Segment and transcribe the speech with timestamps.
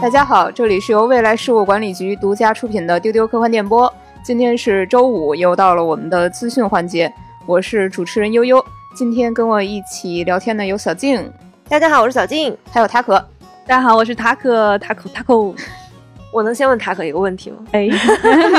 [0.00, 3.92] 大家好，这里是由未来事务管理局独家出品的丢丢科幻电波。
[4.22, 7.12] 今天是周五，又到了我们的资讯环节。
[7.44, 11.30] 我是主持人悠悠，今天跟我一起聊天的有小静，
[11.68, 13.18] 大家好，我是小静，还有塔可。
[13.66, 15.34] 大家好，我是塔可塔可塔可。
[16.32, 17.58] 我能先问塔可一个问题吗？
[17.72, 17.90] 哎， 你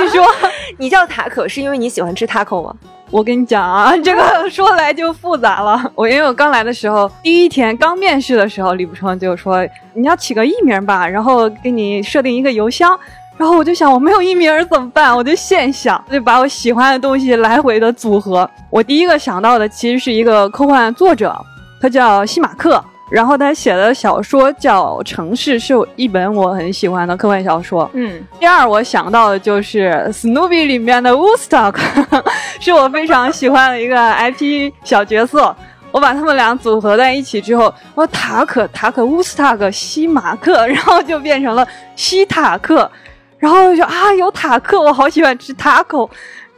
[0.09, 0.23] 说，
[0.77, 2.75] 你叫塔可是因为你喜欢吃塔可吗？
[3.11, 5.79] 我跟你讲啊，这个说来就复杂了。
[5.95, 12.97] 我因为我刚来的时候，第一天刚面试的时候，李不成就说你要起个艺名吧，然后给你设定一个邮箱。
[13.37, 15.15] 然后我就想我没有艺名怎么办？
[15.15, 18.49] 我就现想，就把我喜欢的东西来回的组合。
[18.69, 21.35] 我第一个想到的其实是一个科幻作者，
[21.81, 22.81] 他叫西马克。
[23.11, 27.89] 然后他写的小说叫《城市》，是一本我很喜欢的科幻小说。
[27.93, 31.75] 嗯，第二我想到的就是《Snoopy》里面的 Woodstock，
[32.61, 35.53] 是我非常喜欢的一个 IP 小角色。
[35.91, 42.89] 我把他们俩组合在一起之后，我塔可塔可乌斯塔克西马克， 然后就变成了西塔克。
[43.37, 46.09] 然后就啊，有塔克，我好喜欢吃塔口。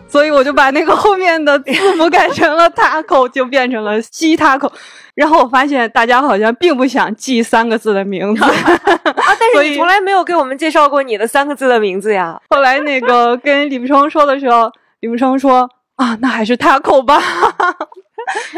[0.07, 4.71] 所以我就把那个后面的字母改成了 taco，就变成了西 taco。
[5.15, 8.51] 然后我发现大家好像并不想记三个字的名字 啊，
[9.39, 12.39] 但是你从来没有给我们介绍过你的三个字的名字呀。
[12.49, 17.19] 后来那个跟李不成说的时候，李不成说啊，那还是 taco 吧。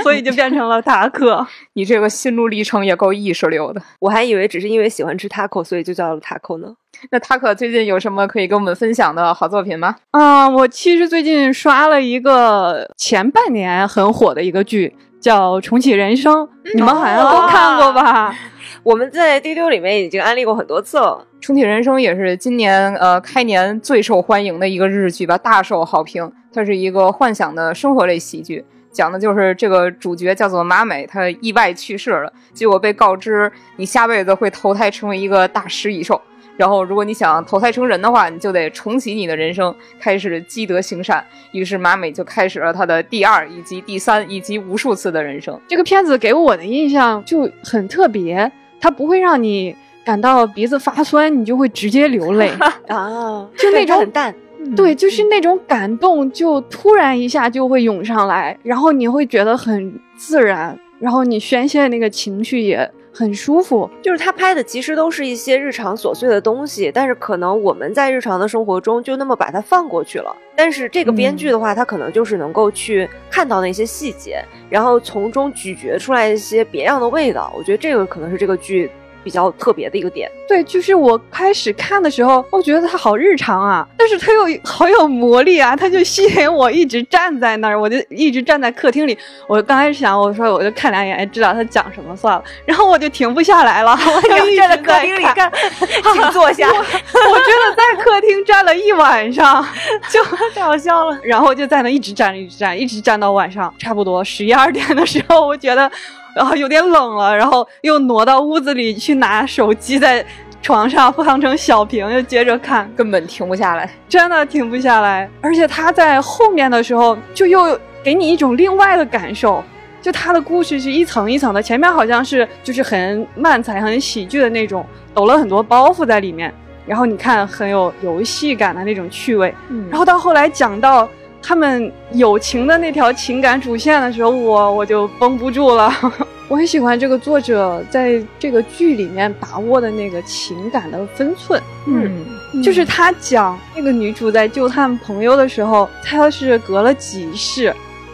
[0.04, 1.46] 所以就变成了塔可。
[1.74, 3.82] 你这个心路历程也够意识流的。
[4.00, 6.68] 我还以为只是因为喜欢吃 taco，所以就叫了 taco 呢。
[7.12, 9.96] 那塔可最近有什么可以跟我们分享的好作品吗？
[10.12, 16.34] 啊，我其实最近刷了一个前半年很火的一个剧，叫《重启人生》，
[16.74, 18.36] 你们好像都看过吧？
[18.84, 26.32] 我们在丢丢里面已经安利过很多次了，《重启人生》也是今年呃开年最受欢迎的一个日剧吧，大受好评。
[26.54, 28.64] 它是一个幻想的生活类喜剧。
[28.92, 36.22] 讲的就是这个主角叫做马美，她意外去世了，结果被告知你下辈子会投胎成为一个大食蚁兽，
[36.58, 41.26] 然后如果你想投胎成人的话，你就得重启你的人生，开始积德行善。
[41.52, 45.60] 于是马美就开始了他的第二以及第三以及无数次的人生。
[45.68, 52.50] 这个片子给我的印象就很特别，它不会让你感到鼻子发酸，你就会直接流泪
[52.88, 54.34] 啊，就那种很淡。
[54.76, 63.90] 对，就是那种感动，就突然一下就会涌上来，然后你会觉得很自然，然后你宣泄那个情绪也很舒服。
[64.02, 70.36] 就是他拍的其实都是一些日常琐碎的东西，但是可能我们在日常的生活中就那么把它放过去了。
[70.56, 77.54] 但是这个编剧的话，他可能就是能够去看到那些细节，然后从中咀嚼出来一些别样的味道。
[77.58, 78.92] 我觉得这个可能是这个剧。
[79.26, 89.18] 比较特别的一个点，对，就是我开始看的时候，我觉得它好日常啊，但是它又好有魔力啊，它就吸引我一直站在那儿，我就一直站在客厅里。
[89.48, 95.52] 我刚开始想，我说我就看两眼，知道他讲什么算了，然后我就停不下来了，我就站在客厅里看，
[96.14, 96.68] 请坐下。
[96.70, 99.66] 我真的在客厅站了一晚上，
[100.12, 105.92] 就 太好笑了，然后就在那一直站，一直站，一直站到晚上差不多十一二点的时候，我觉得。
[106.36, 110.24] 然后有点冷了，然后又挪到屋子里去拿手机，在
[110.62, 115.30] 床上放成小屏，又接着看，根本停不下来，真的停不下来。
[115.40, 119.64] 而且他在后面的时候，就又给你一种另外的感受，
[120.02, 126.54] 就他的故事是一层一层的，前面好像是就是很漫才、很喜剧的那种，抖了很多包袱在里面，
[126.86, 129.56] 然后你看很有游戏感的那种趣味，
[129.90, 131.08] 然后到后来讲到。
[131.48, 135.94] 他们友情的那条情感主线的时候，我我就绷不住了。
[136.50, 141.62] 我很喜欢这个作者在这个剧里面把握的那个情感的分寸。
[141.88, 142.26] 嗯，
[142.64, 147.66] 就是他讲那个女主在救他们朋友的时候，他要是隔了几世，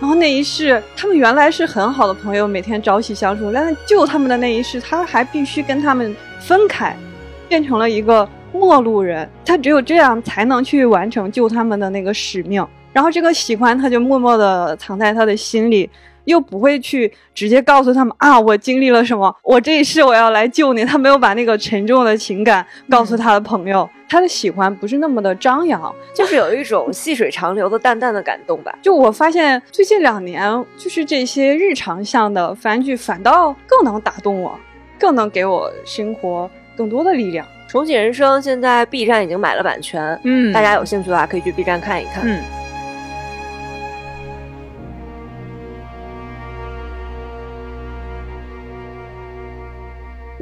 [0.02, 6.94] 然后那一世他们原来是很好的朋友，每天朝夕相处，但是救他们的那一世，他还必须跟他们分开，
[7.48, 9.30] 变成了一个陌路人。
[9.46, 12.66] 他只有这样才能去完成救他们的那个使命。
[12.94, 15.90] 然后这个喜欢他就默默的藏在他的心里，
[16.26, 20.86] 又不会去直接告诉他们啊，我经历了什么，我这一世我要来救你。
[20.86, 28.78] 他没有把那个沉重的情感告诉他的朋友，他的喜欢不是那么的张扬，就是有一种细水长流的淡淡的感动吧。
[28.82, 30.44] 就我发现最近两年，
[30.78, 34.58] 就是这些日常向的番剧反倒更能打动我，
[35.00, 37.48] 更能给我生活更多的力量。
[37.68, 42.61] 重启人生现在 B 站已经买了版权，嗯，大家有兴趣的话可以去 B 站看一看，嗯。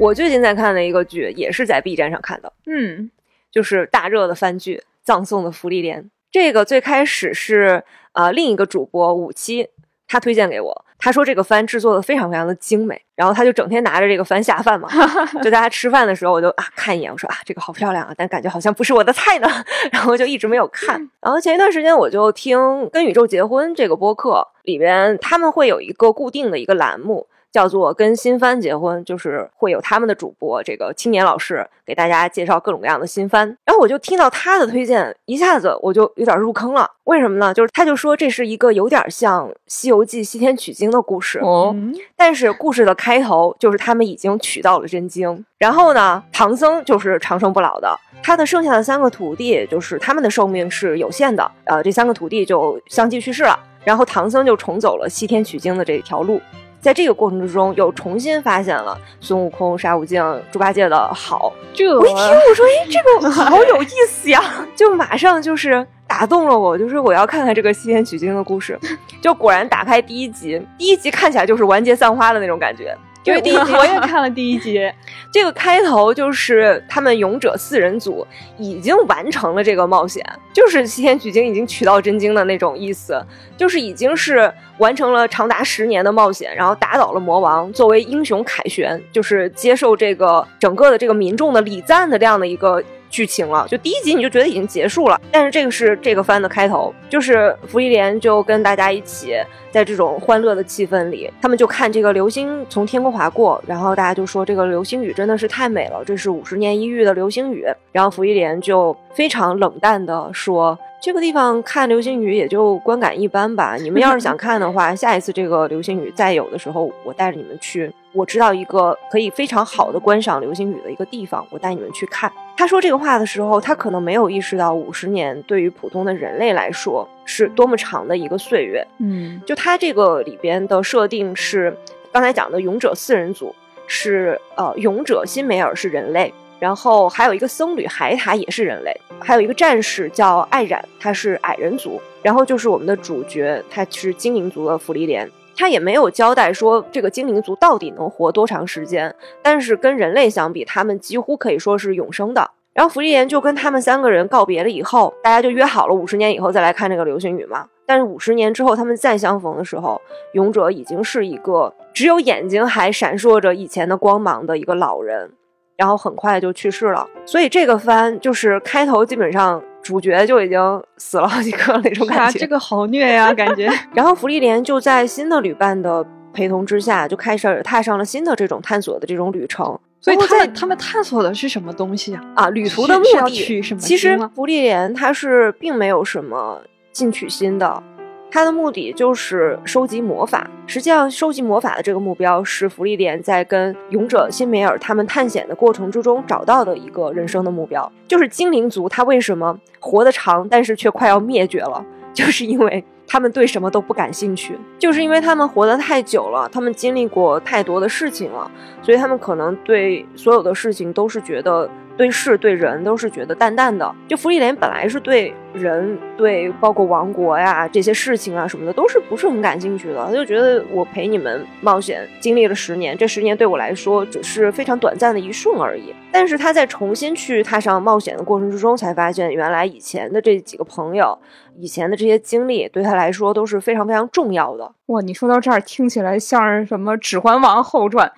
[0.00, 3.10] 我最近在看的一个剧，也是在 B 站上看的，嗯，
[3.52, 6.02] 就是大热的番剧《葬送的芙莉莲》。
[6.30, 9.68] 这个最开始是呃另一个主播五七
[10.08, 14.88] 他推荐给我，他说这个番制作的非常非常的精美，然后他就整天拿着这个番下饭嘛。
[15.44, 19.48] 就大家吃饭的时候，我就啊看一眼，我说啊这个好漂亮啊，但感觉好像不是我的菜呢，
[19.92, 20.96] 然后就一直没有看。
[21.20, 22.58] 然后前一段时间我就听
[22.88, 27.26] 《跟宇宙结婚》这个播客里边，他们会有一个固定的一个栏目。
[27.52, 33.46] 叫做跟新番结婚，就是会有他们的主播这个青年老师给大家介绍各种各样的新番。
[33.64, 36.88] 然后我就听到他的推荐，一下子我就有点入坑了。
[37.04, 37.52] 为什么呢？
[37.52, 41.74] 就是他就说这是一个有点像《西游记》西天取经的故事哦，
[42.16, 45.44] 但是故事的开头就是他们已经取到了真经。
[45.58, 53.58] 然后呢，唐僧就是长生不老的，他的剩下的三个徒弟就是他们的寿命是有限的，呃，这三个徒弟就相继去世了。
[53.82, 56.40] 然后唐僧就重走了西天取经的这条路。
[56.80, 61.52] 在这个过程之中，又重新发现了孙悟空、沙悟净、猪八戒的好。
[61.74, 64.42] 这我一听，我说：“哎，这个 好有意思呀！”
[64.74, 68.78] 就马上就是打动了我，就是我要看看这个西天取经的故事。
[69.20, 72.96] 就果然打开第一集，第一集看起来就是完结散花的那种感觉。
[73.24, 74.80] 因为第一集 我也看了第一集，
[75.30, 78.26] 这个开头就是他们勇者四人组
[78.56, 83.22] 已经完成了这个冒险，就是西天取经已经取到真经的那种意思，
[83.56, 92.82] 就是已经是完成了长达十年的冒险，然后打倒了魔王，作为英雄凯旋，就是接受这个整个的这个民众的礼赞的这样的一个。
[93.10, 99.34] 剧情了，就第一集你就觉得已经结束了，但是这个是这个番的开头，就是芙莉莲就跟大家一起
[99.70, 110.78] 在这种欢乐的气氛里，他们就看这个流星从天空划过，然后大家就说这个流星雨真的是太美了，这是五十年一遇的流星雨，然后芙莉莲就非常冷淡的说。
[111.00, 113.74] 这个地方看流星雨也就观感一般吧。
[113.76, 117.90] 你们要是想 看的话，下一次这个流星雨再有的时候，我带着你们去。
[118.12, 122.30] 我知道一个可以非常好的观赏流星雨的一个地方，我带你们去看。
[122.56, 128.86] 他说这个话的时候，他可能没有意识到五十年对于普通的人类来说是多么长的一个岁月。
[128.98, 131.74] 嗯，就他这个里边的设定是
[132.12, 133.54] 刚才讲的勇者四人组
[133.86, 136.34] 是呃勇者辛梅尔是人类。
[136.60, 142.00] 然后还有一个僧侣海塔也是人类，还有一个战士叫艾冉，他是矮人族。
[142.22, 145.28] 然后就是我们的主角，他是精灵族的芙莉莲。
[145.56, 152.50] 他也没有交代说这个精灵族到底能活多长时间，但是跟人类相比，他们几乎可以说是永生的。
[152.72, 157.66] 然后芙莉莲就跟他们三个人告别了以后，大家就约好了五十年以后再来看这个流星雨嘛。
[157.84, 160.00] 但是五十年之后他们再相逢的时候，
[160.34, 165.32] 勇者已经是一个只有眼睛还闪烁着以前的光芒的一个老人。
[165.80, 170.60] 然后很快就去世了，所以这个番就是开头基本上主角就已经
[170.98, 173.66] 死了好几个那种感觉，这个好虐呀感觉。
[173.94, 179.80] 然后芙莉莲就在新的旅伴的陪同之下，就开始踏上了新的这种探索的这种旅程。
[180.02, 182.20] 所以他们他们探索的是什么东西啊？
[182.34, 183.62] 啊，旅途的目的？
[183.78, 186.60] 其实芙莉莲他是并没有什么
[186.92, 187.82] 进取心的。
[188.30, 190.48] 他的目的就是收集魔法。
[190.66, 197.90] 实际上，收集魔法的这个目标是芙莉莲在跟勇者辛梅尔他们探险的过程之中找到的一个人生的目标。
[198.06, 201.84] 就是精灵族，他为什么活得长，但是却快要灭绝了？
[202.12, 208.50] 就是因为他们对什么都不感兴趣，就是因为他们活得太久了，他们经历过太多的事情了，
[208.82, 211.68] 所以他们可能对所有的事情都是觉得。
[212.00, 225.94] 对事对人都是觉得淡淡的，就芙莉莲本来是对人对包括王国呀这些事情啊什么的都是不是很感兴趣的，他就觉得我陪你们冒险经历了十年，这十年对我来说只是非常短暂的一瞬而已。
[226.10, 231.18] 但是他在重新去踏上冒险的过程之中，才发现原来以前的这几个朋友，
[231.58, 234.72] 以前的这些经历对他来说都是非常非常重要的。
[234.86, 238.10] 哇，你说到这儿听起来像是什么《指环王》后传。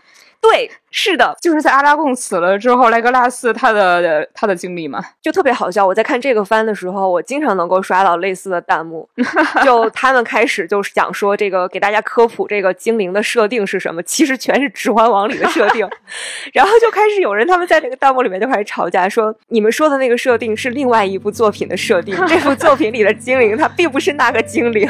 [0.42, 5.87] 对，是的，就是在阿拉贡死了之后，莱格拉斯他的他的经历嘛，就特别好笑。
[5.87, 9.08] 我在看这个番的时候，我经常能够刷到类似的弹幕，
[9.64, 15.88] 就他们开始就是讲说这个给大家科普这个精灵的设定是什么，其实全是《指环王》里的设定。
[16.52, 24.88] 然后就开始有人他们在这个弹幕里面就开始吵架，说你们说的那个设定是另外一部作品的设定，这部作品里的精灵它并不是那个精灵。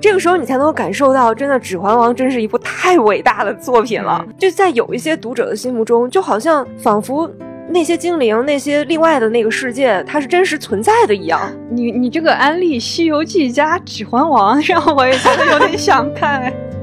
[0.00, 4.48] 这个时候你才能够感受到，真的《指环王》真是一部太伟大的作品了，就。
[4.60, 7.30] 在有一些读者的心目中，就好像仿佛
[7.70, 11.40] 那些精灵、那些另外的那个世界，它是真实存在的一样。
[11.70, 16.52] 你你这个安利《西游记》加《指环王》，让我也觉得有点想看。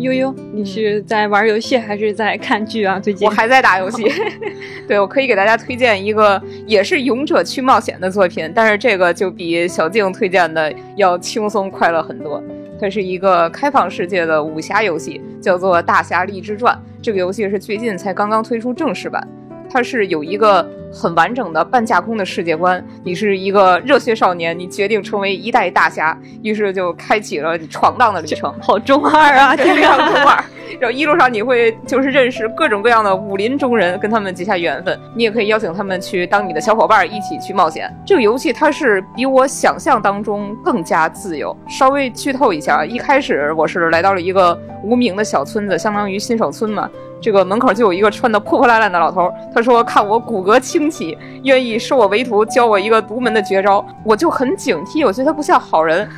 [0.00, 2.98] 悠悠，你是在玩游戏还是在看剧啊？
[3.00, 4.04] 最近我还在打游戏。
[4.86, 12.42] 对，我可以给大家推荐一个也是勇者去冒险的作品，但是这个就比小静推荐的要轻松快乐很多。
[12.80, 16.72] 它是一个开放世界的武侠游戏，叫做《大侠立志传》。
[17.02, 19.26] 这个游戏是最近才刚刚推出正式版。
[19.70, 22.84] 它是有一个很完整的半架空的世界观。
[23.04, 28.52] 你是一个热血少年，你决定成为一代大侠，于是就开启了你闯荡的旅程。
[28.60, 30.44] 好中二啊，这样中二。
[30.78, 35.00] 然后一路上你会就是认识各种各样的武林中人，跟他们结下缘分。
[35.16, 37.90] 你也可以邀请他们去当你的小伙伴，一起去冒险。
[38.06, 41.56] 这个游戏它是比我想象当中更加自由。
[41.68, 46.88] 稍微剧透一下，一开始我是来到了一个无名的小村子，相当于新手村嘛。
[47.20, 53.84] 这个门口就有一个穿的破破烂烂的老头，他说看我骨骼清奇，愿意收我为徒，教我一个独门的绝招。
[54.04, 56.08] 我就很警惕，我觉得他不像好人，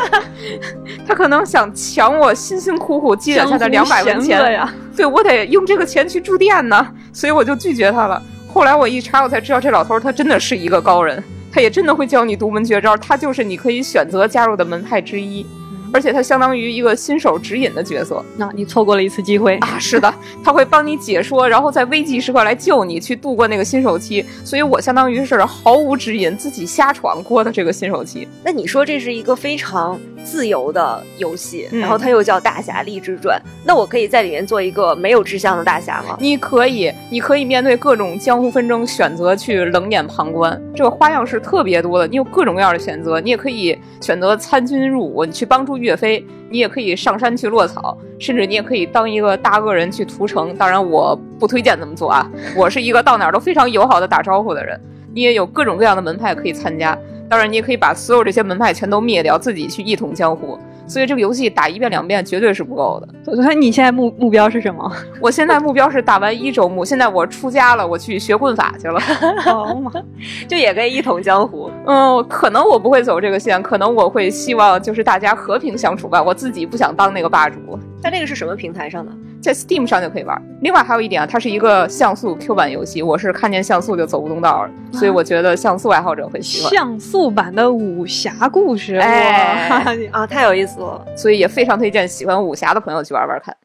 [1.06, 4.72] 他可能想抢我辛辛苦苦积攒下的两百文钱呀。
[4.96, 8.20] 对我得用这个钱去住店呢，所以我就拒绝他了。
[8.52, 15.46] 后来我一查，我才知道这老头他真的是一个高人，他也真的会教你独门绝招，他就是你可以选择加入的门派之一。
[15.92, 19.78] 而且他相当于一个新手指引的角色，那你错过了一次机会啊！
[19.78, 20.12] 是的，
[20.44, 24.24] 他会帮你解说，然后在危急时刻来救你，去度过那个新手期。
[24.44, 28.26] 所以我相当于是毫无指引，自己瞎闯过的这个新手期。
[28.44, 36.16] 那你说这是一个非常自由的游戏，然后它又叫《大侠立志传》，那我可以在里面做一个没有志向的大侠吗？
[36.20, 40.60] 你可以，你可以面对各种江湖纷争，选择去冷眼旁观。
[40.74, 43.20] 这个花样是特别多的，你有各种各样的选择。
[43.20, 46.24] 你也可以选择参军入伍，你去帮助岳飞。
[46.52, 50.52] 你也可以上山去落草，甚至你也可以当一个大恶人去屠城。
[50.56, 52.28] 当然，我不推荐这么做啊。
[52.56, 54.78] 我是一个到哪儿都非常友好的打招呼的人。
[55.14, 56.98] 你也有各种各样的门派可以参加。
[57.28, 60.58] 当然，你也可以把所有这些门派全都灭掉，自己去一统江湖。
[60.90, 63.34] 所以这个游戏打一遍两遍绝对是不够的。
[63.36, 64.92] 所以你现在目目标是什么？
[65.22, 66.84] 我现在目标是打完一周目。
[66.84, 68.98] 现在我出家了，我去学棍法去了。
[69.44, 69.92] 好嘛，
[70.48, 71.70] 就也可以一统江湖。
[71.86, 76.20] 嗯，可能我不会走这个线，可能我会希望就是大家和平相处吧。
[76.20, 77.78] 我自己不想当那个霸主。
[78.02, 79.12] 在这个是什么平台上的？
[79.40, 80.40] 在 Steam 上就可以玩。
[80.60, 86.70] 另外还有一点啊，它是一个像素 Q 版游戏，我是看见像素就走不动道了，所以我觉得像素爱好者会喜欢。
[86.70, 89.68] 像素版的武侠故事，哎
[90.12, 93.56] 啊，太有意思了，所以也非常推荐喜欢武侠的朋友去玩玩看。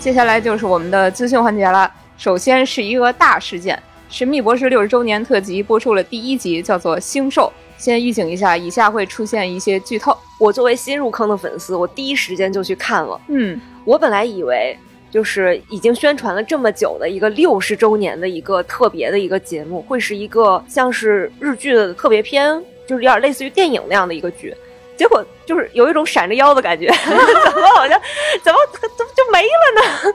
[0.00, 1.88] 接下来就是我们的资讯环节了，
[2.18, 3.76] 首先是一个大事件。
[4.16, 7.52] 《神秘博士》六十周年特辑播出了第一集，叫做《星兽》。
[7.76, 10.16] 先预警一下，以下会出现一些剧透。
[10.38, 13.20] 我作为新入坑的粉丝，我第一时间就去看了。
[13.28, 14.76] 嗯，我本来以为
[15.10, 24.54] 就是已经宣传了这么久的一个六十周年的一个特别的一个节目，会是一个像是日剧的特别篇，就是有点类似于电影那样的一个剧。
[24.96, 28.00] 结果就是有一种闪着腰的感觉， 怎么好像
[28.42, 30.14] 怎么怎么就没了呢？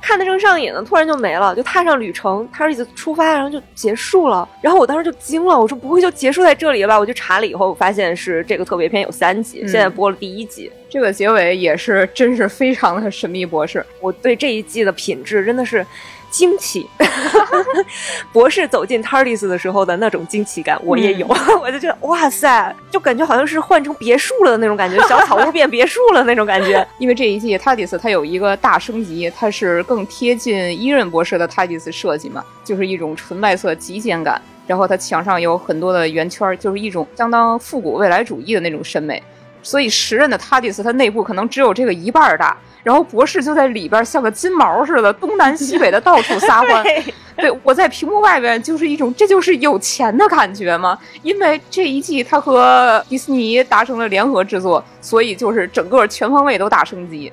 [0.00, 4.48] 看的正上瘾呢，突然就没了，就踏上旅程，他一次出发，然后就结束了。
[4.60, 6.98] 然后我当时就惊了，我说不会就结束在这里了吧？
[6.98, 10.70] 我就查了以后，发现是这个特别篇有三集，现在播了第一集。
[10.90, 13.84] 这个结尾也是真是非常的神秘博士。
[14.00, 15.86] 我对这一季的品质真的是。
[16.30, 16.88] 惊奇，
[18.32, 21.26] 博士走进 TARDIS 的时候的那种惊奇感，我也有，
[21.62, 26.86] 我就觉得哇塞，就感觉好像是换成别墅了的那种感觉，小草屋变别墅了那种感觉。
[26.98, 39.22] 因为这一季 TARDIS 它有一个大升级，它是更贴近伊任博士的 TARDIS 设计嘛，就是一种纯白色极简感，然后它墙上有很多的圆圈，就是一种相当复古未来主义的那种审美。
[39.62, 42.56] 所以时任的 TARDIS 它内部可能只有这个一半大。
[42.84, 46.84] 然后博士就在里边像个金毛似的，东南西北的到处撒欢。
[47.36, 50.98] 对我在屏幕外边就是一种，这就是有钱的感觉吗？
[51.22, 57.30] 因为这一季他和迪士尼达成了联合制作，所以就是整个全方位都大升级。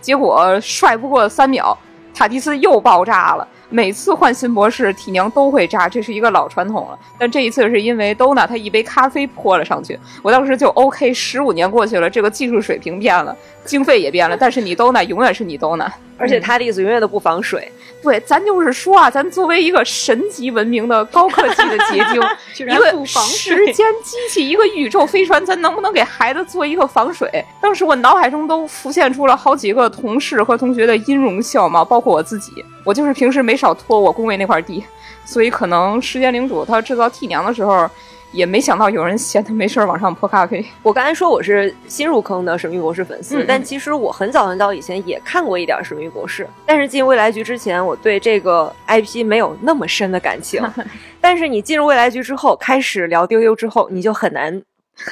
[0.00, 1.76] 结果帅不过三秒，
[2.14, 3.46] 塔迪斯又爆炸了。
[3.70, 6.98] 每次换新博士，体娘都会炸，这是一个老传统了。
[7.18, 11.12] 但这一次是因为 Dona 她一杯咖啡泼了上去，我当时就 OK。
[11.12, 13.36] 十五年过去了，这个技术水平变了。
[13.64, 17.70] 经费也变了，但是你 Dona 永远是你 Dona，而且他的意思永远都不防水。
[18.02, 22.22] 对，咱就是说啊，咱作为一个神级文明的高科技的结晶，
[22.66, 27.44] 一个时间机器，一个宇宙飞船，咱能不能给孩子做一个防水？
[27.60, 32.52] 当时我脑海中都浮现出了好几个同事和同学的音容笑貌，包括我自己。
[32.84, 34.84] 我就是平时没少拖我工位那块地，
[35.24, 37.88] 所以可能时间领主他制造替娘的时候。
[38.32, 40.64] 也没想到有人闲的没事儿往上泼咖啡。
[40.82, 46.46] 我刚才说我是新入坑的神秘博士粉丝，但其实我很早很早以前也看过一点神秘博士。
[46.66, 50.62] 但是进未来局之前，我对这个 IP 没有那么深的感情。
[51.20, 54.62] 但是你进入未来局之后，开始聊丢丢之后，你就很难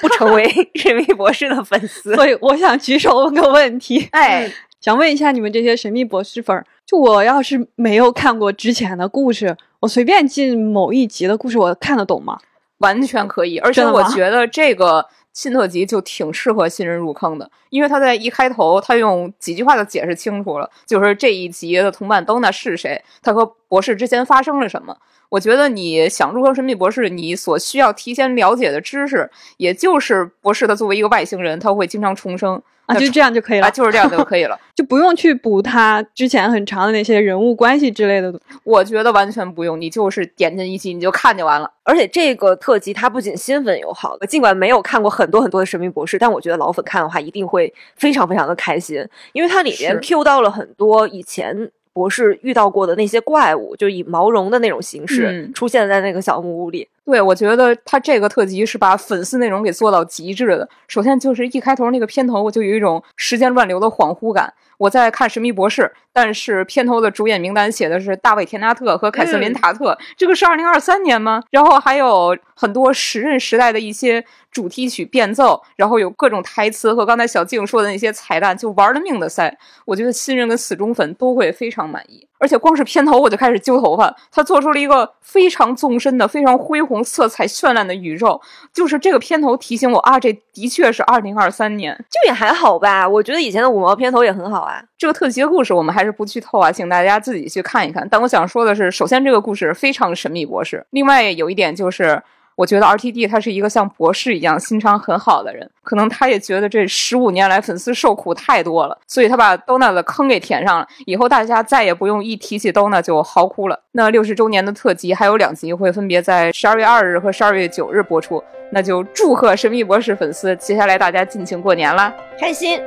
[0.01, 2.15] 不成为神秘博士的粉丝。
[2.17, 12.39] 所以我想举手问个问题，哎，想问一下你们这些神秘博士粉儿，就我要是没有看过之前的故事，我随便进某一集的故事，我看得懂吗？
[12.79, 24.97] 完全可以，而且我觉得这个新特辑就挺适合新人入坑的，因为他在一开头，他用几句话就解释清楚了，就是这一集的同伴 Donna 是谁，他和博士之前发生了什么。
[25.29, 38.33] 我觉得你想入坑神秘博士，你所需要提前了解的知识，也就是博士他作为一个外星人，他会经常重生啊，就这样就可以了，就是这样就可以了， 就不用去补他之前很长的那些人物关系之类的。
[38.63, 41.69] 我觉得完全不用，你就是点进一集你就看就完了。
[41.83, 51.73] 而且这个特辑它不仅新粉友好，尽管没有看过很多很多的神秘博士，但我觉得老粉看的话一定会非常非常的开心，因为它里面 Q 到了很多以前。
[51.97, 56.87] 博士遇到过的那些怪物，就以毛绒的那种形式出现在那个小木屋里。
[57.07, 60.69] 对，我觉得他这个特辑是把粉丝内容给做到极致的。
[60.89, 64.53] 首先就是一开头那个片头，我就有一种时间乱流的恍惚感。
[64.77, 71.43] 我在看《神秘博士》，但是片头的主演名单写的是大卫·田纳特和凯瑟琳·塔特，这个是二零二三年吗？
[71.51, 74.23] 然后还有很多时任时代的一些
[74.57, 79.55] 主题曲变奏，然后有各种台词和刚才小静说的那些彩蛋，就玩了命的塞。
[79.85, 82.27] 我觉得新人跟死忠粉都会非常满意。
[82.39, 88.41] 而且光是片头我就开始揪头发，他做出了一个非常纵深的、非常恢宏、色彩绚烂的宇宙。
[88.73, 93.07] 就是这个片头提醒我啊，这的确是二零二三年，就也还好吧。
[93.07, 94.83] 我觉得以前的五毛片头也很好啊。
[94.97, 98.09] 这个特辑的故事我们还是不剧透啊，请大家自己去看一看。
[98.11, 102.23] 但我想说的是，首先这个故事非常神秘博士，另外有一点就是。
[102.57, 110.89] 我觉得 R T D 他是一个像博士一样心肠很好的人，可能他也觉得这十五年来粉丝受苦太多了，所以他把 Dona 的坑给填上了。
[111.05, 113.79] 以后大家再也不用一提起 Dona 就嚎哭了。
[113.93, 122.11] 那六十周年的特辑还有两集会分别在十二月二日和十二月九日播出，那就祝贺神秘博士粉丝，接下来大家尽情过年啦，
[122.41, 122.81] 开心。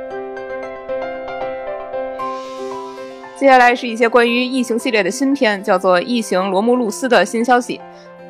[3.36, 7.80] 接下来是一些关于异形系列的新片，叫做《异形罗慕路斯》的新消息。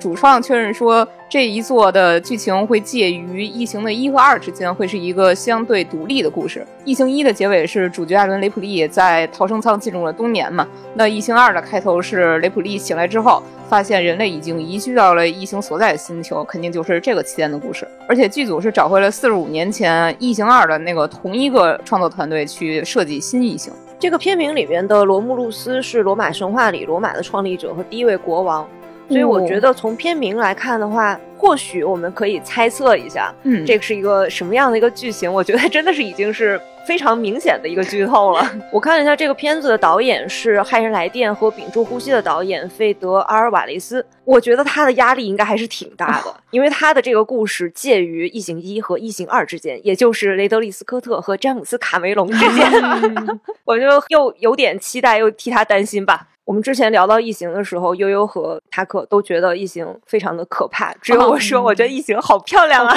[0.00, 6.60] 主创确认说，这一作的剧情会介于《异形》的一和二之间，会是一个相对独立的故事。
[6.86, 10.66] 《异形一》的结尾是主角艾伦·雷普利在逃生舱进入了冬眠嘛？
[10.94, 17.86] 那《异形二》的开头是雷普利醒来之后，发现人类已经移居到了异形所在的星球，肯定就是这个期间的故事。
[18.08, 23.70] 而且剧组是找回了四十五年前《异形二》的那个同一个创作团队去设计新异形。
[23.98, 28.66] 这个片名里面的罗慕路斯是罗马神话里罗马的创立者和第一位国王。
[29.10, 35.30] 所以我觉得从片名来看的话，或许我们可以猜测一下，嗯，这是一个什么样的一个剧情？
[35.30, 38.48] 我觉得真的是已经是非常明显的一个剧透了。
[38.72, 52.70] 我看了一下这个片子的导演是《骇人来电》和《屏住呼吸》的导演费德阿尔瓦雷斯，我觉得他的压力应该还是挺大的，因为他的这个故事介于《异形一》和《异形二》之间，也就是雷德利·斯科特和詹姆斯·卡梅隆之间，
[53.64, 56.28] 我就又有点期待，又替他担心吧。
[56.50, 62.92] 我们之前聊到异形的时候，悠悠和塔克都觉得异形非常的可怕，只有我说我觉得异形好漂亮啊！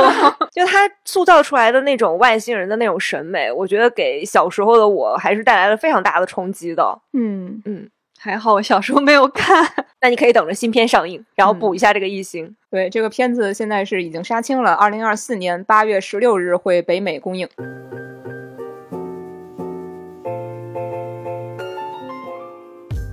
[0.50, 6.98] 就它塑造出来的那种外星人的那种审美，我觉得给小时候的我还是带来了非常大的冲击的。
[7.12, 7.86] 嗯嗯，
[8.18, 9.62] 还好我小时候没有看，
[10.00, 12.56] 那你可以等着新片上映，然后补一下这个异形。
[12.70, 17.46] 对，这个片子现在是已经杀青了，二零二四年八月十六日会北美公映。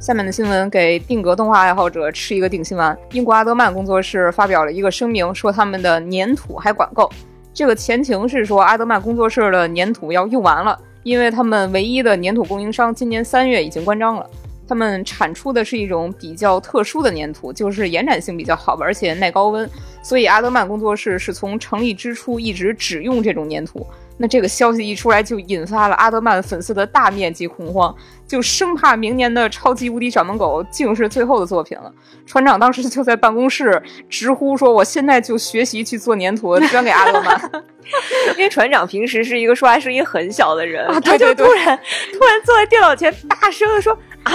[0.01, 2.97] 下面的新闻给定格动画爱好者吃一个定心丸。
[3.11, 7.07] 英国阿德曼工作室发表了一个声明，说他们的粘土还管够。
[7.53, 14.27] 这个前情是说阿德曼工作室的粘土要用完了，因为他们唯一的粘土供应商今年三月已经关张了。
[14.67, 19.69] 他们产出的是一种比较特殊的粘土，就是延展性比较好，而且耐高温。
[20.01, 23.85] 所以阿德曼工作室是从成立之初一直只用这种粘土。
[24.21, 27.93] 那这个消息一出来，就引发了阿德曼粉丝的大面积恐慌，
[28.27, 31.91] 就生怕明年的超级无敌掌门狗竟是最后的作品了。
[32.27, 37.51] 船长当时就在办公室直呼说：“我现在就学习去做粘土，捐给阿德曼。
[38.38, 41.75] ”因为船长平时是一个说话声音很小的人，他就突然
[42.13, 43.97] 突然坐在电脑前，大声的说。
[44.23, 44.31] 啊，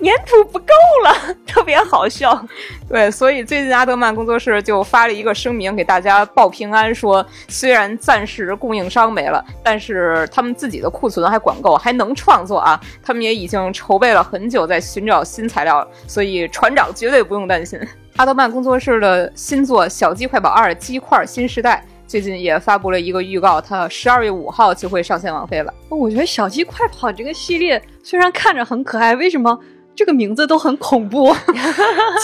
[0.00, 0.72] 粘土不够
[1.04, 2.44] 了， 特别好笑。
[2.88, 12.80] 对，所以最近阿德曼工作室就发了一个声明，给大家报平安，说虽然暂时供应商没了，但是他们自己的库存还管够，还能创作啊。
[13.02, 17.78] 他们也已经筹备了很久，在寻找新材料，所以船长绝对不用担心。
[18.16, 21.84] 阿德曼工作室的新作《小鸡快跑二：鸡块新时代》。
[22.04, 25.72] 最近也发布了一个预告，它十二月五号就会上线网飞了。
[25.88, 29.58] 我觉得《小鸡快跑》这个系列虽然看着很可爱，为什么
[29.94, 31.34] 这个名字都很恐怖？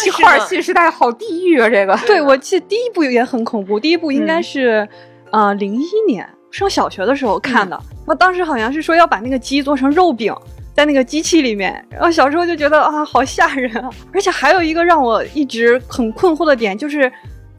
[0.02, 1.68] 鸡块新时代好地狱啊！
[1.68, 4.88] 这个， 对我记得第一部也很恐怖，第一部应该是
[5.30, 7.78] 呃零一年上小学的时候看的。
[8.06, 10.34] 我当时好像是说要把那个鸡做成肉饼，
[10.74, 13.90] 在那个机器里面，然后小时候就觉得啊好吓人啊！
[14.12, 17.10] 而且还有一个让我一直很困惑的点就是。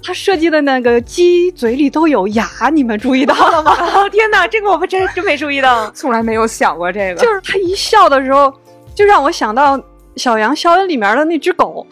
[0.01, 3.75] 他设计的那个鸡嘴里都有牙，你们注意到了吗？
[3.95, 5.91] 哦天哪，这个我们真真没注意到。
[5.91, 8.49] 从来没有想过这个， 就是他一笑的时候，
[8.95, 9.77] 就让我想到
[10.15, 11.85] 小羊肖恩里面的那只狗。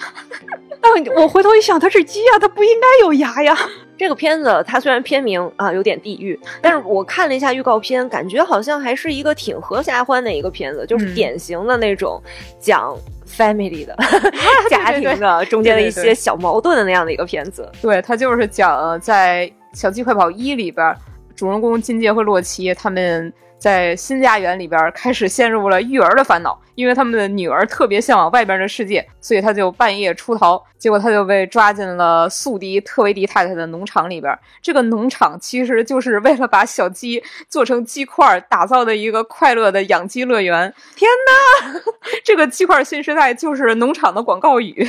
[0.79, 3.57] 但我回头一想，它是鸡呀，它不应该有牙呀。
[3.97, 12.21] 这个片子它虽然片名啊有点地狱，但是我看了一下预告片，感觉好像还是一个挺合家欢的一个片子，就是典型的那种
[12.59, 12.95] 讲
[13.27, 13.97] family 的
[14.69, 17.67] 家庭的中间的一些小矛盾的那样的一个片子。
[17.81, 20.95] 对，它就是讲在《小鸡快跑一》里边，
[21.37, 23.33] 主人公金杰和洛奇他们。
[23.59, 34.31] 在新家园里边，开始陷入了育儿的烦恼，因为他们的女儿特别向往外边的世界，所以他就半夜出逃，结果他就被抓进了宿敌特维迪太太的农场里边。
[34.61, 40.71] 这个农场其实就是为了把小鸡做成鸡块打造的一个快乐的养鸡乐园。
[40.95, 41.81] 天哪，
[42.23, 44.87] 这个鸡块新时代就是农场的广告语。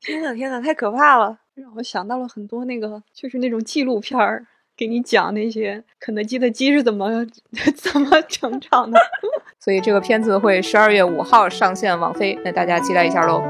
[0.00, 4.44] 天哪，天哪，太可怕了，让我想到了很多那个，就是那种纪录片儿。
[4.78, 7.26] 给你讲那些肯德基的鸡是怎么
[7.74, 8.96] 怎么成长的，
[9.58, 13.42] 所以这个片子会十二月五号上线网飞，那大家期待一下喽。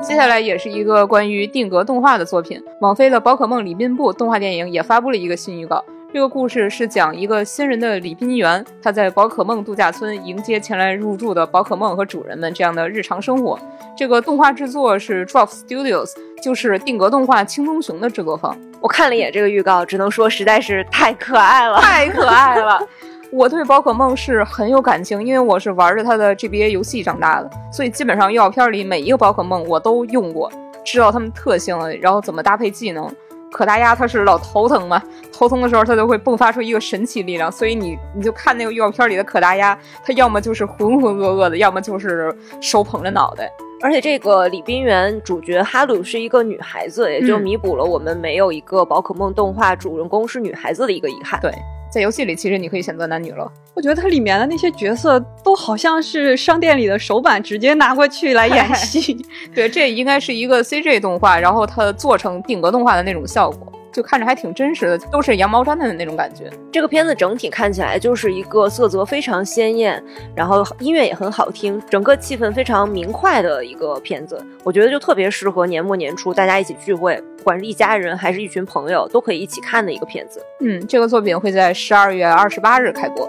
[0.00, 5.84] 接下来也是一个关于定格动画的作品，网飞的宝可梦礼宾部动画电影也发布了一个新预告。
[6.12, 13.58] 这个故事是讲一个新人的礼宾员，他在宝可梦度假村迎接前来入住的宝可梦和主人们这样的日常生活。
[13.96, 16.10] 这个动画制作是 Drop Studios，
[16.42, 18.54] 就是定格动画青棕熊的制作方。
[18.78, 22.86] 我看了一眼这个预告，只能说实在是太可爱了，太可爱了。
[23.30, 30.52] 我对宝可梦是很有感情，因为我是玩着它的 GBA 游戏长大的，所以基本上预告片里每一个宝可梦我都用过，
[30.84, 33.10] 知道它们特性，然后怎么搭配技能。
[33.52, 43.52] 可达鸭它是老头疼嘛，头疼的时候它就会迸发出一个神奇力量，所以你你就看那个预告片里的可达鸭，它要么就是浑浑噩噩的，要么就是手捧着脑袋。
[43.82, 51.38] 而且这个李冰原主角哈鲁是一个女孩子，也就弥补了我们没有一个宝可梦动画主人公是女孩子的一个遗憾。
[51.40, 51.52] 对。
[51.92, 53.52] 在游戏里，其实你可以选择男女了。
[53.74, 59.14] 我觉得它里面的那些角色都好像是商店里的手板，直接拿过去来演戏。
[59.54, 63.70] 对，这应该是一个 CG 动画，然后它做成定格动画的那种效果。
[63.92, 66.50] 就看着还挺真实的，都是羊毛毡的那种感觉。
[66.72, 70.02] 这个片子整体看起来就是一个色泽非常鲜艳，
[70.34, 74.44] 然后音乐也很好听，整个气氛非常明快的一个片子。
[74.64, 80.42] 我觉得就特别适合年末年初大家一起聚会，不管是一家人还是一群朋友，都可以一起看的一个片子。
[80.60, 83.28] 嗯，这个作品会在十二月二十八日开播。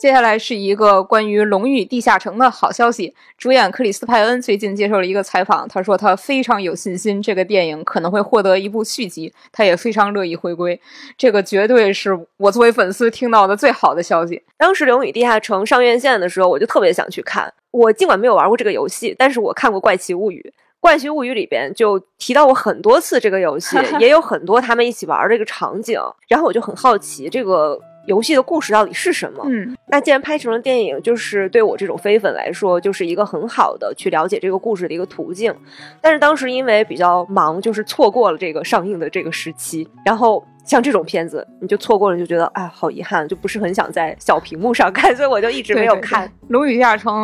[0.00, 3.14] 接下来是一个关于《龙与地下城》的好消息。
[3.36, 10.80] 主演克里斯派恩最近接受了一个采访，他说他非常有信心，这个电影可能会获得一部续集，他也非常乐意回归。
[11.18, 14.42] 这个绝对是我作为粉丝听到的最好的消息。
[14.56, 17.52] 当时《龙与地下城》上院线的时候，我就特别想去看。
[17.70, 20.40] 我尽管没有玩过这个游戏，但是我看过《怪奇物语》，
[20.80, 26.00] 《怪奇物语》里边就提到过很多次这个游戏， 也有很多他们一起玩这个场景。
[26.26, 27.78] 然后我就很好奇这个。
[28.10, 29.44] 游戏的故事到底是什么？
[29.46, 35.54] 嗯，那既然拍成了电影，就是对我这种非粉来说，就是一个很好的去了解这个故事的一个途径。
[36.00, 39.88] 但是当时因为比较忙，就是错过了这个上映的这个时期。
[40.04, 47.14] 然后像这种片子，你就错过了，就觉得哎，好遗憾，就不是很想在小屏幕上看，所以我就一直没有看《龙与地下城》。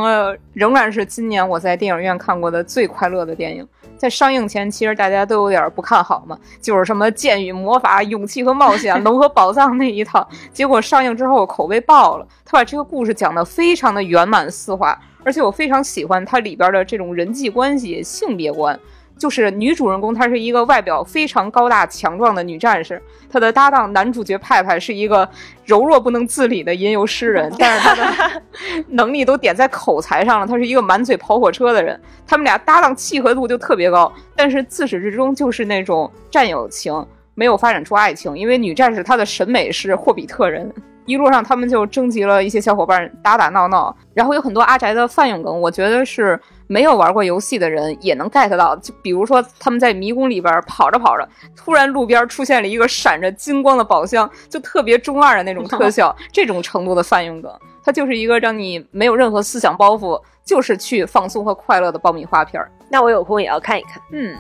[0.53, 3.67] 仍然是今年我在电影院看过的最快乐的电影。
[3.97, 10.29] 在上映前，其实大家都有点不看好嘛，就是什么剑与魔法、勇气和冒险、龙和宝藏那一套。
[10.53, 18.79] 结果上映之后口碑爆了，他把这个故事讲得非常的圆满丝滑，而且我非常喜欢它里边的这种人际关系、性别观。
[19.19, 23.01] 就是女主人公，她是一个外表非常高大强壮的女战士，
[23.31, 25.29] 她的搭档男主角派派是一个
[25.65, 28.43] 柔弱不能自理的吟游诗人， 但是他的
[28.89, 31.99] 能力都点在口才上了，他是一个满嘴跑火车的人。
[32.27, 38.37] 他们俩搭档契合度就特别高，但是自始至终就是那种战友情，没有发展出爱情。
[38.37, 40.71] 因为女战士她的审美是霍比特人。
[41.07, 48.75] 一路上，他们就征集了一些小伙伴打打闹闹，然后有很多阿宅的范永梗，我觉得是没有玩过游戏的人也能 get 到。
[48.77, 57.53] 就比如说，他们在迷宫里边跑着跑着，突然路边出现了一个闪着金光的宝箱，就特别中二的那种特 效，这种程度的泛用梗，
[57.83, 62.71] 它就是一个让你没有任何思想包袱，就是去放松和快乐的爆米花片儿。
[62.89, 64.03] 那我有空也要看一看。
[64.13, 64.37] 嗯。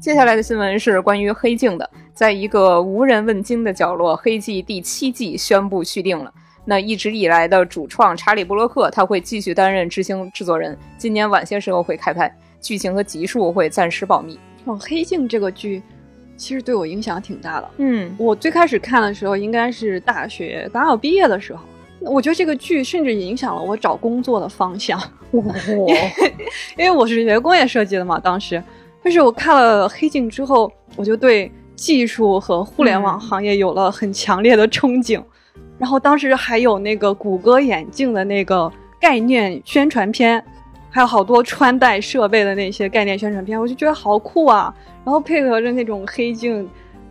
[0.00, 1.90] 接下来的新闻是关于黑镜的。
[2.14, 6.32] 在一个无人问津的角落，《黑镜》第七季宣布续订了。
[6.68, 10.76] 那一直以来的主创查理·布洛克，他会继续担任执行制作人。
[10.98, 14.36] 今年晚些时候会开拍，剧情和集数会暂时保密。
[14.64, 15.80] 哦，《黑镜》这个剧
[16.36, 17.70] 其实对我影响挺大的。
[17.76, 21.62] 嗯，我最开始看的时候应该是大学刚要毕业的时候，
[22.00, 24.98] 我觉得这个剧甚至影响了我找工作的方向。
[25.30, 25.54] 哇，
[26.76, 28.60] 因为我是学工业设计的嘛，当时，
[29.04, 35.22] 但是我看了《黑镜》之后，我就对技术和互联网行业有了很强烈的憧憬。
[35.78, 40.42] 然后当时还有那个谷歌眼镜的那个概念宣传片，
[40.90, 44.74] 还有好多穿戴设备的那些概念宣传片，我就觉得好酷啊！
[45.04, 46.68] 然后配合着那种黑镜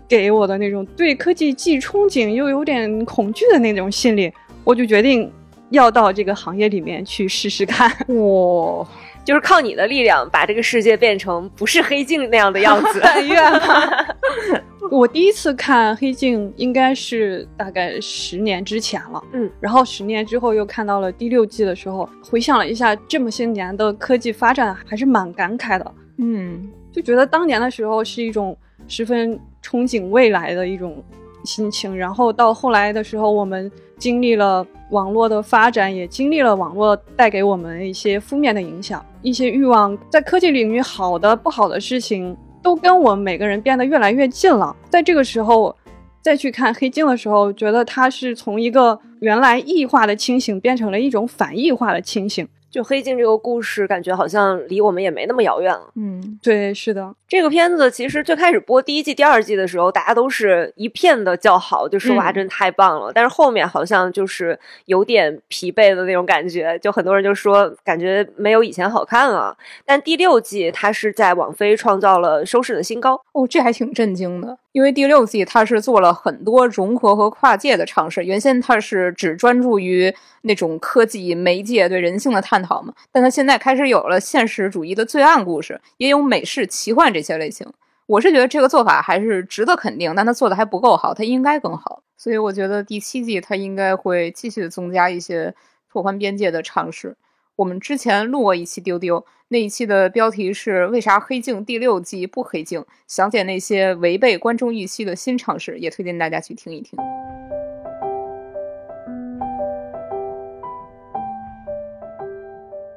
[0.07, 4.31] 给我的那种对科技既憧憬又有点恐惧的那种心理，
[4.63, 5.31] 我就决定
[5.69, 7.89] 要到这个行业里面去试试看。
[8.07, 8.87] 哇，
[9.25, 12.99] 就是靠你的力量把这个世界变成不是黑镜那样的样子。
[13.03, 14.15] 但愿吧。
[14.91, 28.55] 我第一次看《黑镜》应该是大概十年之前了，嗯，然后十年之后又看到了第六季的时候，回想了一下这么些年的科技发展，还是蛮感慨的，嗯，就觉得当年的时候是一种
[28.87, 31.03] 十分憧憬未来的一种
[31.45, 42.35] 心情，然后到后来的时候，我们经历了网络的发展，也经历了网络带给我们一些负面的影响，一些欲望在科技领域好的、不好的事情。
[42.65, 44.75] 都跟我们每个人变得越来越近了。
[44.89, 45.75] 在这个时候，
[46.19, 52.47] 再去看《黑镜》的时候，觉得它是从一个原来异化的清醒变成了一种反异化的清醒。
[52.75, 55.93] 就《黑镜》这个故事，感觉好像离我们也没那么遥远了。
[55.95, 57.15] 嗯，对，是的。
[57.25, 63.13] 这个片子其实最开始播第一季、第二季的时候，大家都是一片的叫好，就说哇，真太棒了。
[63.13, 69.55] 但是后面好像就是有点疲惫的那种感觉，就很多人就说感觉没有以前好看了。
[69.85, 74.57] 但第六季它是在网飞创造了收视的新高哦，这还挺震惊的。
[74.75, 87.65] 因为第六季它是做了很多融合和跨界的尝试，原先它是只专注于那种科技媒介对人性的探讨嘛，但它现在开始有了现实主义的罪案故事，也有美式奇幻这些类型。
[88.05, 92.01] 我是觉得这个做法还是值得肯定，但它做的还不够好，它应该更好。
[92.17, 95.55] 所以我觉得第七季它应该会继续增加一些
[95.89, 97.15] 拓宽边界的尝试。
[97.57, 99.25] 我们之前录过一期丢丢。
[99.47, 106.99] 那一期的标题是“为啥黑镜第六季不黑镜”，详解那些违背观众预期的新尝试，也推荐大家去听一听。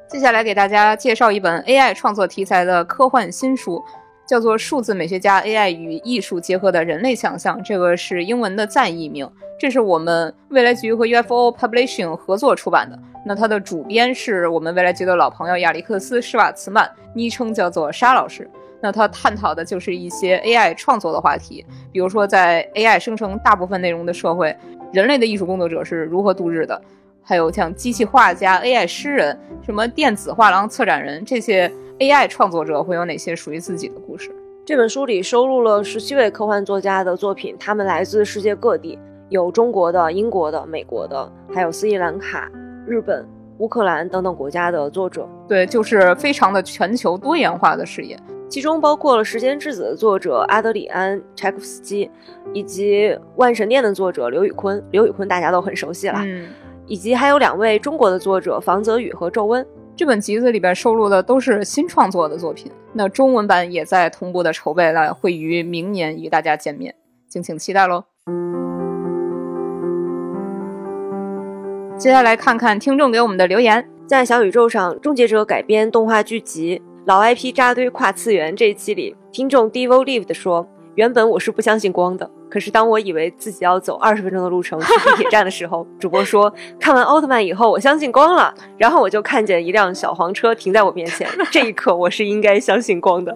[0.09, 3.81] 接下来给大家介绍一本 AI 创作题材的科幻新书，
[4.27, 9.31] 叫做《数字美学家 AI 与艺术结合的人类想象》，这个是英文的赞译名。
[9.59, 12.97] 这是我们未来局和 UFO Publishing 合作出版的。
[13.25, 18.49] 那它的主编是我们未来局的老朋友亚历克斯·施瓦茨曼，昵称叫做沙老师。
[18.81, 24.55] 那他探讨的就是一些 AI 创作的话题，比如说在 AI 生成大部分内容的社会，
[24.93, 26.81] 人类的艺术工作者是如何度日的？
[27.21, 31.69] 还有像机器画家、AI 诗人、什么电子画廊策展人这些
[31.99, 34.33] AI 创作者会有哪些属于自己的故事？
[34.65, 38.97] 这本书里收录了十七位科幻作家的作品，他们来自世界各地，
[39.29, 42.51] 有中国的、英国的、美国的，还有斯里兰卡。
[42.87, 43.25] 日本、
[43.59, 52.09] 乌克兰等等国家的作者，对，就是非常的全球多元化的视野，其中包括了《时间之子》的作者阿德里安·柴可夫斯基，
[52.51, 54.83] 以及《万神殿》的作者刘宇昆。
[54.89, 56.47] 刘宇昆大家都很熟悉了，嗯，
[56.87, 59.63] 以及还有两位中国的作者房泽宇和周温。
[59.95, 66.95] 这本集子里边收录的都是新创作的作品，那中文版也在同步的筹备了，会于明年与大家见面，
[67.27, 68.05] 敬请期待喽。
[71.99, 88.53] 接下来看看听众给我们的留言，在小宇宙上，《终结者》改编动画剧集《老 IP 扎堆跨次元》这一期里，听众 Devo Live 的说：“原本我是不相信光的，可是当我以为自己要走二十分钟的路程去地铁站的时候， 主播说看完奥特曼以后，我相信光了。
[88.77, 93.35] 然后我就看见一辆小黄车停在我面前， 这一刻我是应该相信光的。”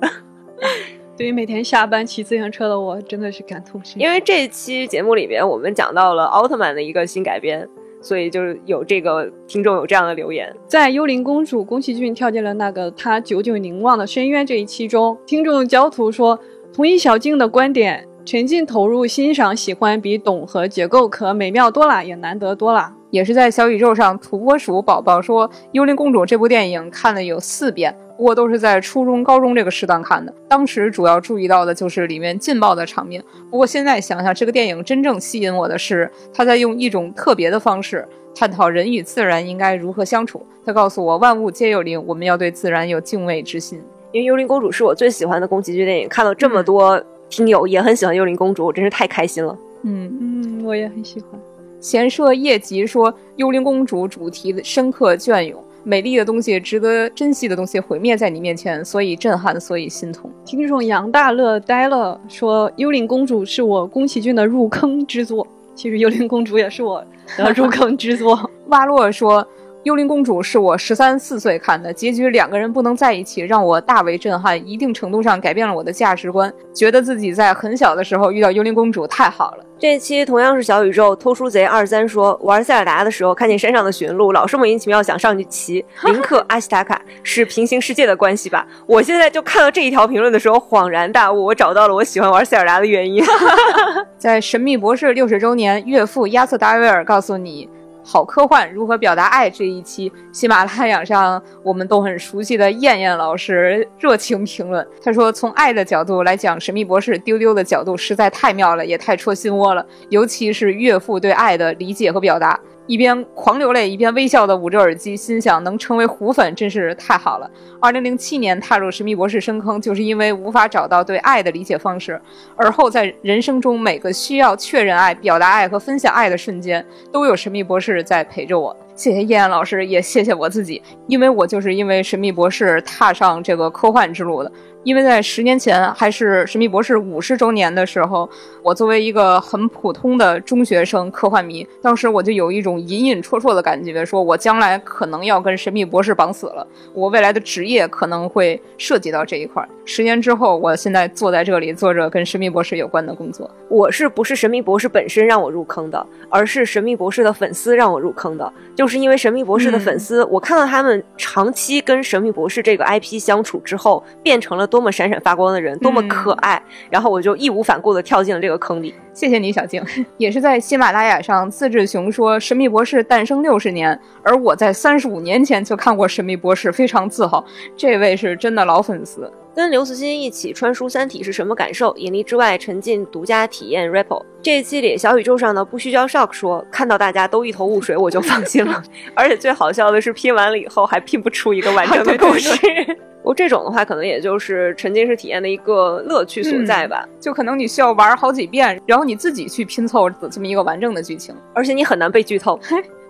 [1.18, 4.00] 对于每天下班骑自行车的我，真的是感同身受。
[4.00, 7.68] 因为这期节目里面，我们讲到了奥特曼的一个新改编。
[8.04, 16.38] 所以就是有这个听众有这样的留言，在《幽灵公主》宫崎骏跳进了那个他久久凝望的深渊这一期中，听众焦图说，
[16.74, 22.94] 同意小静的观点，沉浸投入欣赏，喜欢比懂和结构可美妙多了，也难得多了。
[23.10, 27.96] 也是在小宇宙上，土拨鼠宝宝说，《幽灵公主》这部电影看了有四遍。
[28.16, 33.24] 不过都是在初中、高中这个时段看的，当时主要注意到的就是里面劲爆的场面。
[33.50, 40.46] 不过现在想想，这个电影真正吸引我的是，他在用一种特别的方式探讨人与自然应该如何相处。
[40.66, 43.82] 他告诉我，万物皆有灵，我们要对自然有敬畏之心。
[44.12, 49.58] 因为《幽灵公主》是我最喜欢的宫崎骏电影，看到这么多听友也很喜欢《幽灵公主》，我真是太开心了。
[49.82, 51.40] 嗯嗯，我也很喜欢。
[51.80, 55.62] 闲社夜集说，《幽灵公主》主题深刻隽永。
[55.84, 60.32] 美丽的东西，值得珍惜的东西，毁灭在你面前，所以震撼，所以心痛。
[60.46, 65.46] 听众杨大乐呆了，说《幽灵公主》是我宫崎骏的入坑之作。
[65.76, 67.04] 其实《幽灵公主》也是我
[67.38, 68.50] 的入坑之作。
[68.68, 69.44] 瓦洛说。
[69.84, 79.66] 《幽灵公主》是我十三四岁看的，结局两个人不能在一起，让我大为震撼，一定程度上改变了我的价值观，觉得自己在很小的时候遇到幽灵公主太好了。
[79.78, 85.84] 这期同样是小宇宙偷书贼二三说，玩塞尔达的时候看见山上的驯鹿，老是莫名其妙想上去骑。
[86.06, 88.66] 林克阿西塔卡是平行世界的关系吧？
[88.88, 93.22] 我现在就看到这一条评论的时候恍然大悟，我找到了我喜欢玩塞尔达的原因。
[94.18, 97.70] 在《神秘博士》六十周年，岳父亚瑟达维尔告诉你。
[98.04, 99.50] 好科幻，如何表达爱？
[99.50, 117.50] 这一期喜马拉雅上我们都很熟悉的燕燕老师热情评论，他说：“从爱的角度来讲，《神秘博士》丢丢的角度实在太妙了，也太戳心窝了，尤其是岳父对爱的理解和表达。”一边狂流泪，一边微笑的捂着耳机，心想能成为虎粉真是太好了。
[117.80, 122.22] 二零零七年踏入神秘博士深坑，就是因为无法找到对爱的理解方式。
[122.56, 128.76] 而后在人生中每个需要确认爱、表达爱和分享爱的瞬间，都有神秘博士在陪着我。
[128.96, 134.52] 谢谢叶燕老师，也谢谢我自己，因为我就是因为神秘博士踏上这个科幻之路的。
[134.84, 138.30] 因为在十年前，还是《神秘博士》五十周年的时候，
[138.62, 149.66] 我作为一个很普通的中学生科幻迷，当时我就有一种隐隐绰绰的感觉，说我将来可能要跟《神秘博士》绑死了，我未来的职业可能会涉及到这一块。
[149.86, 153.50] 十年之后，我现在坐在这里，做着跟《神秘博士》有关的工作。
[153.70, 158.52] 我是不是《神秘博士》本身让我入坑的，而是《神秘博士》的粉丝让我入坑的？
[158.76, 168.94] 就因为《神秘博士》的粉丝，我看到他们长期跟《神秘博士》这个 IP 相处之后，变成了多么闪闪发光的人，多么可爱，然后我就义无反顾地跳进了这个坑里。
[169.14, 169.84] 谢谢你，小静。
[170.18, 177.44] 也是在喜马拉雅上，自治熊说《神秘博士》诞生六十年，而我在三十五年前就看过《神秘博士》，非常自豪。
[177.78, 179.32] 这位是真的老粉丝。
[179.56, 181.96] 跟刘慈欣一起穿书《三体》是什么感受？
[181.98, 184.26] 引力之外沉浸独家体验 Ripple。
[184.42, 188.82] 这一期里，小宇宙上的不需教 Shock 说，看到大家都一头雾水，我就放心了。
[189.14, 192.50] 而且最好笑的是，拼完了以后还拼不出一个完整的 故事。
[193.22, 197.08] 我这种的话，可能也就是沉浸式体验的一个乐趣所在吧。
[197.20, 202.60] 就可能你需要玩好几遍，然后你自己去拼凑这么一个完整的剧情，而且你很难被剧透。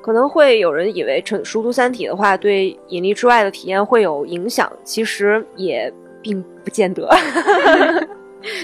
[0.04, 5.92] 可能会有人以为成熟读《三体》的话，对引力之外的体验会有影响，其实也。
[6.24, 7.08] 并不见得。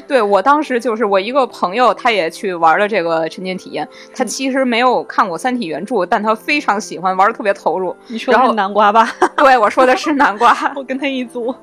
[0.05, 3.87] 对我当时就是我一个朋友，他也去玩了这个沉浸体验。
[4.13, 7.95] 他其实没有看过《三体》原著，但他非常喜欢，玩的特别投入。
[8.07, 9.09] 你说的是南瓜吧？
[9.37, 10.53] 对，我说的是南瓜。
[10.75, 11.55] 我跟他一组。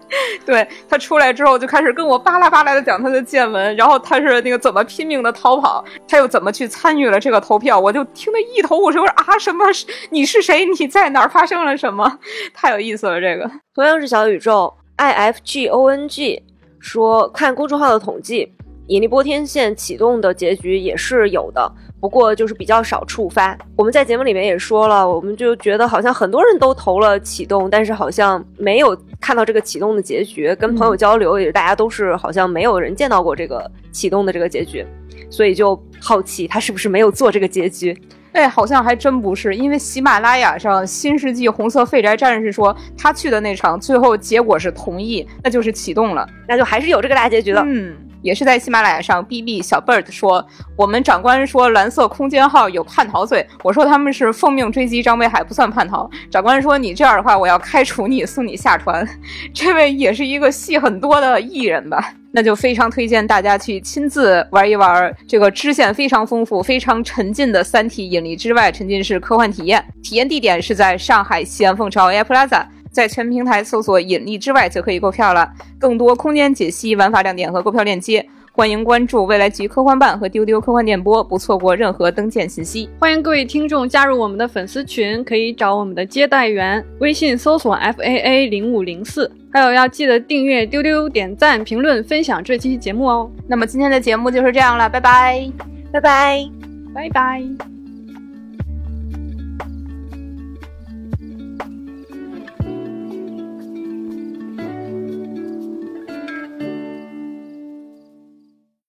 [0.47, 8.99] 对他出来之后就开始跟我巴拉巴拉的讲他的见闻，然后他是那个怎么拼命的逃跑，他又怎么去参与了这个投票，我就听得一头雾水。
[8.99, 9.67] 我说啊，什么？
[10.09, 10.65] 你是谁？
[10.65, 11.29] 你在哪儿？
[11.29, 12.19] 发生了什么？
[12.55, 13.51] 太有意思了，这个。
[13.75, 14.73] 同样是小宇宙。
[14.97, 16.43] I f g o n g
[16.79, 18.51] 说，看公众号的统计，
[18.89, 23.57] 引力波天线启动的结局也是有的，不过就是比较少触发。
[23.77, 30.55] 我们在节目里面也说了，我们就觉得好像很多人都投了启动，但是好像没有看到这个启动的结局。
[30.55, 34.87] 跟朋友交流，也是大家都是好像没有人见到过这个启动的这个结局，
[35.29, 37.99] 所以就好奇他是不是没有做这个结局。
[38.37, 47.63] 哎，好像还真不是，因为喜马拉雅上《新世纪红色废宅战士》说他去的那场，最后结果是同意，那就是启动了，那就还是有这个大结局的。
[47.67, 50.47] 嗯，也是在喜马拉雅上，B B 小 bird 说，
[50.77, 56.11] 我们长官说蓝色空间号有叛逃罪，我说他们是奉命追击张北海，不算叛逃。
[56.31, 59.09] 长官说你这样的话，我要开除你，送你下船。
[59.55, 62.13] 这位也是一个戏很多的艺人吧。
[62.37, 69.83] 那就非常推荐大家去亲自玩一玩这个支线非常丰富、非常沉浸的《三体：引力之外》沉浸式科幻体验。
[70.03, 75.51] 体验地点是在上海西安凤巢 Air Plaza，在全平台搜索“引力之外”就可以购票了。
[75.79, 78.29] 更多空间解析、玩法亮点和购票链接。
[78.57, 82.89] 欢迎关注未来局科幻办和丢丢科幻电波，不错过任何登舰信息。
[82.99, 89.31] 欢迎各位听众加入我们的粉丝群，可以找我们的接待员，微信搜索 f a a 零五零四。
[89.53, 93.31] 还有要记得订阅丢丢、点赞、评论、分享这期节目哦。
[93.47, 95.53] 那么今天的节目就是这样了，拜拜，
[95.93, 96.51] 拜拜，
[96.95, 97.76] 拜拜。